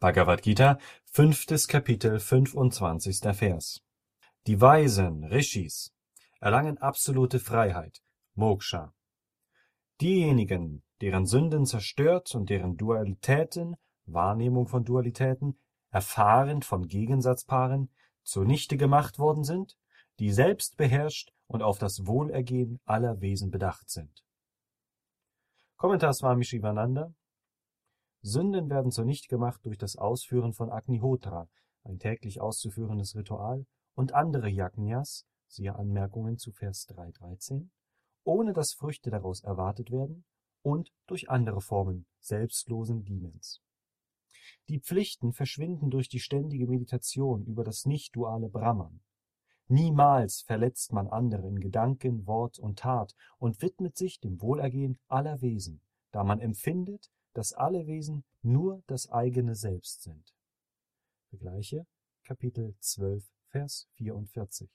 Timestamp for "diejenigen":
10.00-10.82